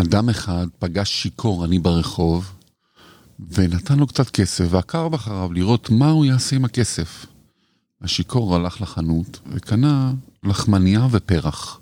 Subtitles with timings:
[0.00, 2.52] אדם אחד פגש שיכור עני ברחוב,
[3.50, 7.26] ונתן לו קצת כסף, ועקר אחריו לראות מה הוא יעשה עם הכסף.
[8.00, 10.12] השיכור הלך לחנות וקנה
[10.44, 11.80] לחמניה ופרח.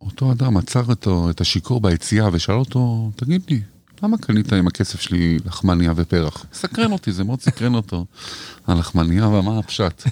[0.00, 3.62] אותו אדם עצר אותו, את השיכור ביציאה ושאל אותו, תגיד לי,
[4.02, 6.46] למה קנית עם הכסף שלי לחמניה ופרח?
[6.52, 8.06] סקרן אותי, זה מאוד סקרן אותו.
[8.66, 10.02] הלחמניה ומה הפשט?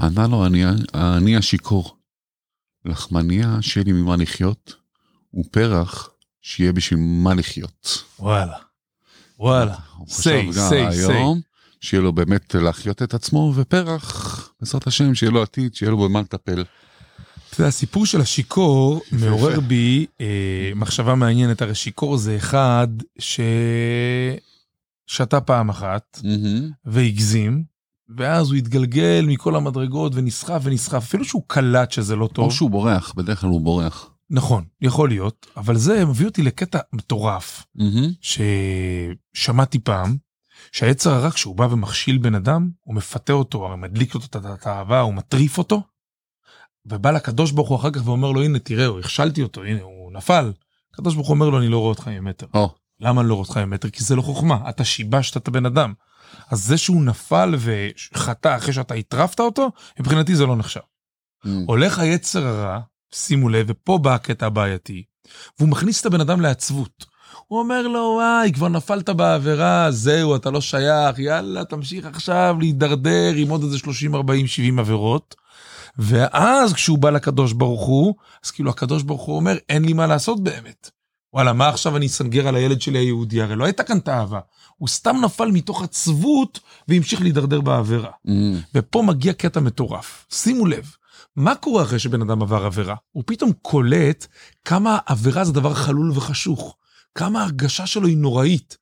[0.00, 0.64] ענה לו, אני,
[0.94, 1.96] אני השיכור.
[2.84, 4.74] לחמניה, שיהיה לי ממה לחיות,
[5.34, 6.10] ופרח,
[6.42, 8.04] שיהיה בשביל מה לחיות.
[8.18, 8.56] וואלה.
[9.38, 9.74] וואלה.
[10.08, 11.24] סיי, סיי, סיי.
[11.80, 16.20] שיהיה לו באמת להחיות את עצמו, ופרח, בעזרת השם, שיהיה לו עתיד, שיהיה לו במה
[16.20, 16.64] לטפל.
[17.50, 22.88] אתה יודע, הסיפור של השיכור מעורר בי אה, מחשבה מעניינת, הרי שיכור זה אחד
[23.18, 24.40] ששתה
[25.40, 26.20] פעם אחת
[26.84, 27.64] והגזים,
[28.16, 32.44] ואז הוא התגלגל מכל המדרגות ונסחף ונסחף, אפילו שהוא קלט שזה לא טוב.
[32.44, 34.10] או שהוא בורח, בדרך כלל הוא בורח.
[34.30, 37.66] נכון, יכול להיות, אבל זה מביא אותי לקטע מטורף,
[38.20, 40.16] ששמעתי פעם,
[40.72, 45.00] שהיצר הרע כשהוא בא ומכשיל בן אדם, הוא מפתה אותו, הרי מדליק אותו את התאווה,
[45.00, 45.82] הוא מטריף אותו,
[46.86, 50.12] ובא לקדוש ברוך הוא אחר כך ואומר לו, הנה תראה, הוא הכשלתי אותו, הנה הוא
[50.12, 50.52] נפל.
[50.92, 52.46] הקדוש ברוך הוא אומר לו, אני לא רואה אותך עם מטר.
[52.54, 52.68] Oh.
[53.00, 53.90] למה אני לא רואה אותך עם מטר?
[53.90, 55.92] כי זה לא חוכמה, אתה שיבשת את הבן אדם.
[56.50, 60.80] אז זה שהוא נפל וחטא אחרי שאתה הטרפת אותו, מבחינתי זה לא נחשב.
[60.80, 61.48] Mm.
[61.66, 62.80] הולך היצר הרע,
[63.14, 65.02] שימו לב, ופה בא הקטע הבעייתי,
[65.58, 67.06] והוא מכניס את הבן אדם לעצבות.
[67.46, 73.32] הוא אומר לו, וואי, כבר נפלת בעבירה, זהו, אתה לא שייך, יאללה, תמשיך עכשיו להידרדר
[73.36, 75.34] עם עוד איזה 30, 40, 70 עבירות.
[75.98, 80.06] ואז כשהוא בא לקדוש ברוך הוא, אז כאילו הקדוש ברוך הוא אומר, אין לי מה
[80.06, 80.90] לעשות באמת.
[81.34, 83.42] וואלה, מה עכשיו אני אסנגר על הילד שלי היהודי?
[83.42, 84.40] הרי לא הייתה כאן תאווה.
[84.76, 88.10] הוא סתם נפל מתוך עצבות והמשיך להידרדר בעבירה.
[88.26, 88.30] Mm.
[88.74, 90.26] ופה מגיע קטע מטורף.
[90.30, 90.94] שימו לב,
[91.36, 92.94] מה קורה אחרי שבן אדם עבר עבירה?
[93.10, 94.26] הוא פתאום קולט
[94.64, 96.76] כמה עבירה זה דבר חלול וחשוך.
[97.14, 98.76] כמה ההרגשה שלו היא נוראית.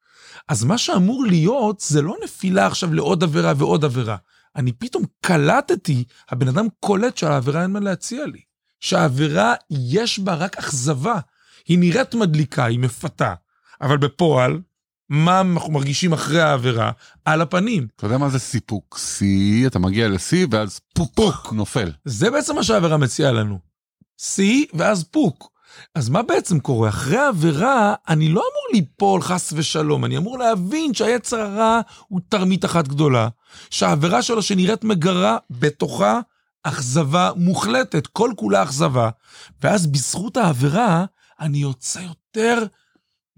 [0.48, 4.16] אז מה שאמור להיות זה לא נפילה עכשיו לעוד עבירה ועוד עבירה.
[4.56, 8.40] אני פתאום קלטתי, הבן אדם קולט שהעבירה אין מה להציע לי.
[8.80, 11.18] שהעבירה יש בה רק אכזבה.
[11.68, 13.34] היא נראית מדליקה, היא מפתה,
[13.80, 14.60] אבל בפועל,
[15.08, 16.90] מה אנחנו מרגישים אחרי העבירה?
[17.24, 17.86] על הפנים.
[17.96, 18.98] אתה יודע מה זה סיפוק?
[18.98, 21.92] שיא, אתה מגיע לשיא ואז פוק, פוק, נופל.
[22.04, 23.58] זה בעצם מה שהעבירה מציעה לנו.
[24.18, 25.50] שיא ואז פוק.
[25.94, 26.88] אז מה בעצם קורה?
[26.88, 32.64] אחרי העבירה, אני לא אמור ליפול חס ושלום, אני אמור להבין שהיצר הרע הוא תרמית
[32.64, 33.28] אחת גדולה,
[33.70, 36.20] שהעבירה שלו שנראית מגרה, בתוכה
[36.62, 39.10] אכזבה מוחלטת, כל כולה אכזבה,
[39.62, 41.04] ואז בזכות העבירה,
[41.40, 42.66] אני יוצא יותר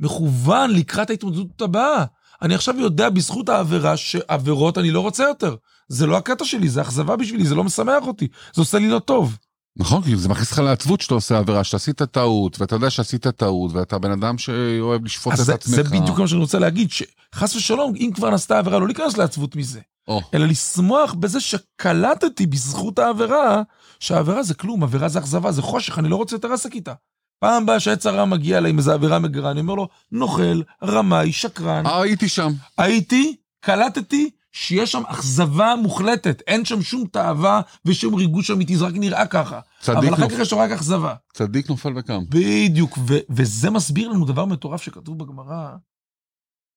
[0.01, 2.05] מכוון לקראת ההתמודדות הבאה.
[2.43, 5.57] אני עכשיו יודע בזכות העבירה שעבירות אני לא רוצה יותר.
[5.89, 8.99] זה לא הקטע שלי, זה אכזבה בשבילי, זה לא משמח אותי, זה עושה לי לא
[8.99, 9.37] טוב.
[9.77, 13.27] נכון, כי זה מכניס לך לעצבות שאתה עושה עבירה, שאתה עשית טעות, ואתה יודע שעשית
[13.27, 15.75] טעות, ואתה בן אדם שאוהב לשפוט את זה, עצמך.
[15.75, 19.57] זה בדיוק מה שאני רוצה להגיד, שחס ושלום, אם כבר נעשתה עבירה, לא להיכנס לעצבות
[19.57, 19.81] מזה,
[20.11, 20.13] oh.
[20.35, 23.63] אלא לשמוח בזה שקלטתי בזכות העבירה,
[24.01, 26.93] שהעבירה זה כלום, עבירה זה אכזבה, זה חושך, אני לא רוצה יותר עסק איתה.
[27.41, 31.33] פעם באה שעץ הרע מגיע אליי עם איזה עבירה מגרה, אני אומר לו, נוכל, רמאי,
[31.33, 31.87] שקרן.
[31.87, 32.53] אה, הייתי שם.
[32.79, 38.95] הייתי, קלטתי, שיש שם אכזבה מוחלטת, אין שם שום תאווה ושום ריגוש אמיתי, זה רק
[38.95, 39.61] נראה ככה.
[39.89, 41.15] אבל אחר כך יש רק אכזבה.
[41.33, 42.23] צדיק נופל וקם.
[42.29, 45.69] בדיוק, ו- וזה מסביר לנו דבר מטורף שכתוב בגמרא,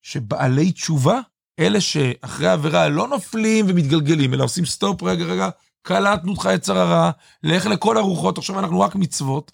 [0.01, 1.19] שבעלי תשובה,
[1.59, 5.49] אלה שאחרי העבירה לא נופלים ומתגלגלים, אלא עושים סטופ, רגע, רגע,
[5.81, 7.11] קלטנו אותך יצר הרע,
[7.43, 9.51] לך לכל הרוחות, עכשיו אנחנו רק מצוות.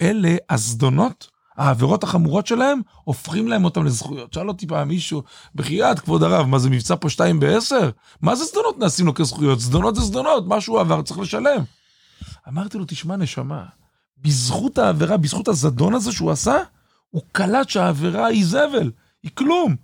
[0.00, 4.32] אלה הזדונות העבירות החמורות שלהם, הופכים להם אותם לזכויות.
[4.32, 5.22] שאל אותי פעם מישהו,
[5.54, 7.90] בחייאת, כבוד הרב, מה זה מבצע פה שתיים בעשר?
[8.22, 9.60] מה זה זדונות נעשים לו כזכויות?
[9.60, 11.62] זדונות זה זדונות, מה שהוא עבר צריך לשלם.
[12.48, 13.64] אמרתי לו, תשמע, נשמה,
[14.18, 16.56] בזכות העבירה, בזכות הזדון הזה שהוא עשה,
[17.10, 18.90] הוא קלט שהעבירה היא זבל,
[19.22, 19.76] היא כלום.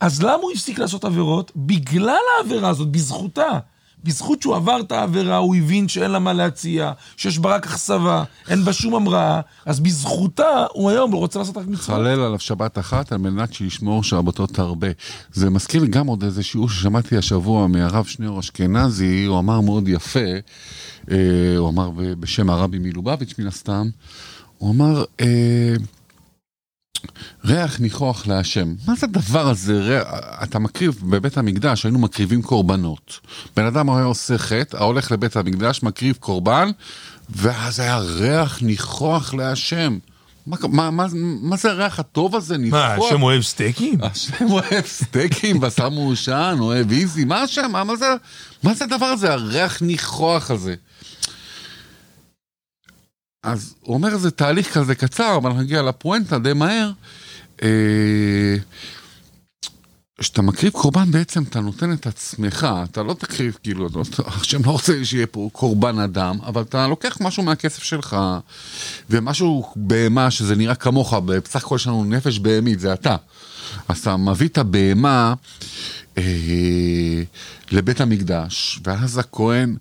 [0.00, 1.52] אז למה הוא הפסיק לעשות עבירות?
[1.56, 3.58] בגלל העבירה הזאת, בזכותה.
[4.04, 8.24] בזכות שהוא עבר את העבירה, הוא הבין שאין לה מה להציע, שיש בה רק אכסבה,
[8.48, 11.96] אין בה שום המראה, אז בזכותה הוא היום רוצה לעשות רק מצוות.
[11.96, 14.88] חלל עליו שבת אחת על מנת שישמור שבתות הרבה.
[15.32, 19.88] זה מזכיר לי גם עוד איזה שיעור ששמעתי השבוע מהרב שניאור אשכנזי, הוא אמר מאוד
[19.88, 20.20] יפה,
[21.10, 21.16] אה,
[21.56, 21.90] הוא אמר
[22.20, 23.88] בשם הרבי מלובביץ' מן הסתם,
[24.58, 25.74] הוא אמר, אה,
[27.44, 28.74] ריח ניחוח להשם.
[28.86, 29.80] מה זה הדבר הזה?
[29.80, 30.08] ריח...
[30.42, 33.20] אתה מקריב בבית המקדש, היינו מקריבים קורבנות.
[33.56, 36.70] בן אדם היה עושה חטא, הולך לבית המקדש, מקריב קורבן,
[37.30, 39.98] ואז היה ריח ניחוח להשם.
[40.46, 41.06] מה, מה, מה,
[41.42, 42.56] מה זה הריח הטוב הזה?
[42.56, 42.78] ניחוח?
[42.78, 43.98] מה, השם אוהב סטייקים?
[44.02, 47.72] השם אוהב סטייקים, בשר מעושן, אוהב איזי, מה השם?
[47.72, 48.06] מה, מה, זה,
[48.62, 50.74] מה זה הדבר הזה, הריח ניחוח הזה?
[53.42, 56.90] אז הוא אומר איזה תהליך כזה קצר, אבל נגיע לפואנטה די מהר.
[57.62, 58.56] אה,
[60.18, 63.88] כשאתה מקריב קורבן בעצם אתה נותן את עצמך, אתה לא תקריב כאילו,
[64.26, 68.16] השם לא רוצה שיהיה פה קורבן אדם, אבל אתה לוקח משהו מהכסף שלך,
[69.10, 73.16] ומשהו בהמה שזה נראה כמוך, בסך הכל יש לנו נפש בהמית, זה אתה.
[73.88, 75.34] אז אתה מביא את הבהמה
[76.18, 77.22] אה,
[77.70, 79.76] לבית המקדש, ואז הכהן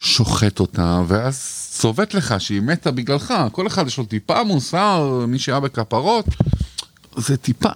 [0.00, 5.38] שוחט אותה, ואז צובט לך שהיא מתה בגללך, כל אחד יש לו טיפה מוסר, מי
[5.38, 6.26] שהיה בכפרות,
[7.16, 7.70] זה טיפה,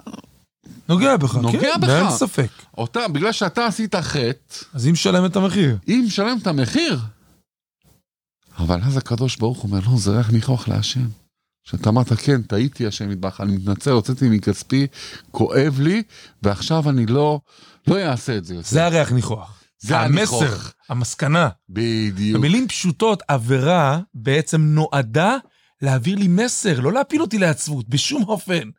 [0.88, 1.88] נוגע בך, נוגע כן, בך.
[1.88, 2.48] אין ספק.
[2.78, 5.78] אותה, בגלל שאתה עשית חטא, אז היא משלמת את המחיר.
[5.86, 7.00] היא משלמת את המחיר.
[8.58, 11.06] אבל אז הקדוש ברוך הוא אומר, לא, זה ריח ניחוח להשם.
[11.64, 14.86] שאתה אמרת, כן, טעיתי השם יתברך, אני מתנצל, הוצאתי מכספי,
[15.30, 16.02] כואב לי,
[16.42, 17.40] ועכשיו אני לא,
[17.86, 18.68] לא אעשה את זה יותר.
[18.68, 19.62] זה הריח ניחוח.
[19.78, 20.42] זה הניחוח.
[20.42, 21.48] המסר, המסקנה.
[21.68, 22.38] בדיוק.
[22.38, 25.36] במילים פשוטות, עבירה בעצם נועדה
[25.82, 28.70] להעביר לי מסר, לא להפיל אותי לעצבות, בשום אופן.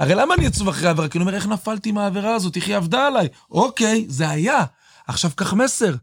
[0.00, 1.08] הרי למה אני עצוב אחרי העבירה?
[1.08, 2.56] כי אני אומר, איך נפלתי מהעבירה הזאת?
[2.56, 3.28] איך היא עבדה עליי?
[3.50, 4.64] אוקיי, זה היה.
[5.06, 5.94] עכשיו קח מסר.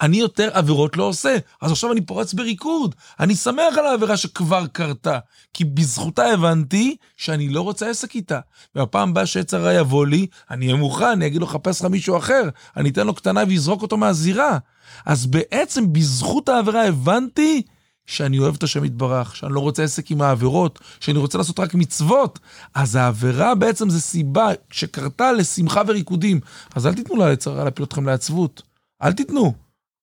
[0.00, 2.94] אני יותר עבירות לא עושה, אז עכשיו אני פורץ בריקוד.
[3.20, 5.18] אני שמח על העבירה שכבר קרתה,
[5.54, 8.40] כי בזכותה הבנתי שאני לא רוצה עסק איתה.
[8.74, 12.16] והפעם הבאה שעץ הרע יבוא לי, אני אהיה מוכן, אני אגיד לו, חפש לך מישהו
[12.16, 12.42] אחר,
[12.76, 14.58] אני אתן לו קטנה ויזרוק אותו מהזירה.
[15.06, 17.62] אז בעצם בזכות העבירה הבנתי
[18.06, 21.74] שאני אוהב את השם יתברך, שאני לא רוצה עסק עם העבירות, שאני רוצה לעשות רק
[21.74, 22.38] מצוות.
[22.74, 26.40] אז העבירה בעצם זה סיבה שקרתה לשמחה וריקודים.
[26.74, 28.62] אז אל תיתנו הרע להפיל אתכם לעצבות.
[29.02, 29.54] אל תיתנו.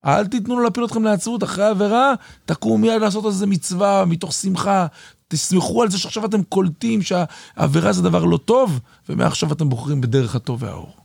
[0.06, 2.12] אל תיתנו לו להפיל אתכם לעצבות, אחרי העבירה,
[2.46, 4.86] תקומו מיד לעשות איזה מצווה מתוך שמחה.
[5.28, 10.34] תסמכו על זה שעכשיו אתם קולטים שהעבירה זה דבר לא טוב, ומעכשיו אתם בוחרים בדרך
[10.34, 10.96] הטוב והאור.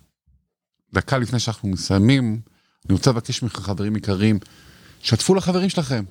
[0.93, 2.39] דקה לפני שאנחנו מסיימים,
[2.85, 4.39] אני רוצה לבקש ממך, חברים יקרים,
[5.01, 6.03] שתפו לחברים שלכם.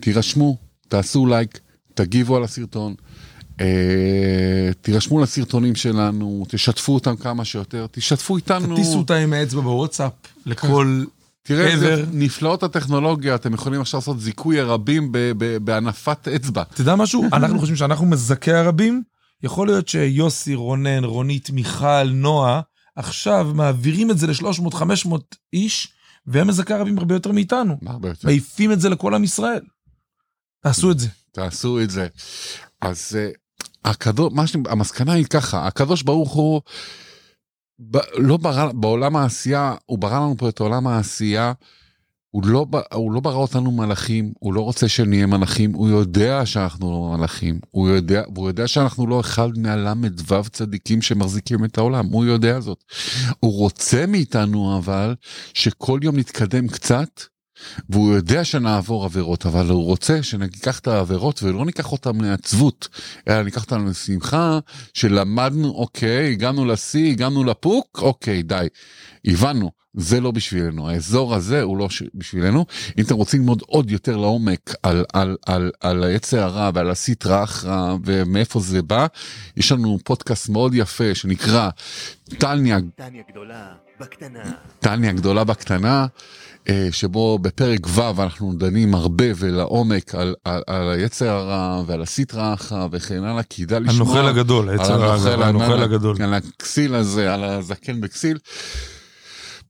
[0.00, 0.56] תירשמו,
[0.88, 1.60] תעשו לייק,
[1.94, 2.94] תגיבו על הסרטון,
[3.60, 8.74] אה, תירשמו לסרטונים שלנו, תשתפו אותם כמה שיותר, תשתפו איתנו.
[8.74, 10.12] תטיסו אותה עם האצבע בוואטסאפ
[10.46, 11.04] לכל...
[11.42, 12.04] תראה איזה.
[12.12, 15.12] נפלאות הטכנולוגיה, אתם יכולים עכשיו לעשות זיכוי הרבים
[15.64, 16.62] בהנפת אצבע.
[16.62, 17.24] אתה יודע משהו?
[17.32, 19.02] אנחנו חושבים שאנחנו מזכי הרבים.
[19.42, 22.60] יכול להיות שיוסי, רונן, רונית, מיכל, נועה,
[22.96, 25.14] עכשיו מעבירים את זה ל-300-500
[25.52, 25.88] איש,
[26.26, 27.76] והם מזכי הרבים הרבה יותר מאיתנו.
[27.82, 28.28] מה הרבה יותר?
[28.28, 29.60] מעיפים את זה לכל עם ישראל.
[30.60, 31.08] תעשו את זה.
[31.32, 32.06] תעשו את זה.
[32.80, 33.30] אז אה,
[33.84, 34.56] הקדוש, מה ש...
[34.66, 36.60] המסקנה היא ככה, הקדוש ברוך הוא,
[37.90, 37.98] ב...
[38.18, 41.52] לא ברא, בעולם העשייה, הוא ברא לנו פה את עולם העשייה,
[42.30, 46.90] הוא לא, הוא לא ברא אותנו מלאכים, הוא לא רוצה שנהיה מלאכים, הוא יודע שאנחנו
[46.90, 52.24] לא מלאכים, הוא יודע, והוא יודע שאנחנו לא אחד מהל"ו צדיקים שמחזיקים את העולם, הוא
[52.24, 52.84] יודע זאת.
[53.40, 55.14] הוא רוצה מאיתנו אבל
[55.54, 57.20] שכל יום נתקדם קצת,
[57.90, 62.88] והוא יודע שנעבור עבירות, אבל הוא רוצה שניקח את העבירות ולא ניקח אותן לעצבות,
[63.28, 64.58] אלא ניקח אותן לשמחה,
[64.94, 68.66] שלמדנו, אוקיי, הגענו לשיא, הגענו לפוק, אוקיי, די,
[69.26, 72.66] הבנו, זה לא בשבילנו, האזור הזה הוא לא ש- בשבילנו.
[72.98, 77.44] אם אתם רוצים ללמוד עוד יותר לעומק על, על, על, על היצר הרע ועל הסיטרא
[77.44, 79.06] אחרא ומאיפה זה בא,
[79.56, 81.70] יש לנו פודקאסט מאוד יפה שנקרא
[82.38, 83.68] טניה טניה גדולה,
[84.00, 84.52] בקטנה.
[84.80, 86.06] טניה גדולה בקטנה,
[86.90, 92.86] שבו בפרק ו' אנחנו דנים הרבה ולעומק על, על, על היצר הרע ועל הסיטרא אחרא
[92.92, 94.18] וכן הלאה, כדאי לשמוע.
[94.18, 96.22] הנוכל הגדול, העץ הרע, הנוכל, הגדול.
[96.22, 98.38] על הכסיל הזה, על הזקן בכסיל.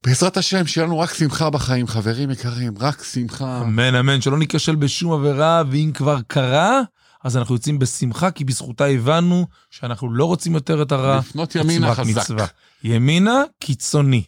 [0.07, 3.61] בעזרת השם, שיהיה לנו רק שמחה בחיים, חברים יקרים, רק שמחה.
[3.61, 6.81] אמן אמן, שלא ניכשל בשום עבירה, ואם כבר קרה,
[7.25, 11.19] אז אנחנו יוצאים בשמחה, כי בזכותה הבנו שאנחנו לא רוצים יותר את הרע.
[11.19, 12.21] לפנות ימינה חזק.
[12.21, 12.47] מצווה.
[12.85, 14.23] ימינה קיצוני.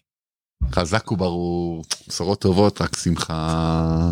[0.73, 4.11] חזק וברור, בשורות טובות, רק שמחה.